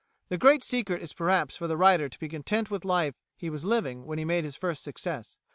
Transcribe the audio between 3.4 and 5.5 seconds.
was living when he made his first success.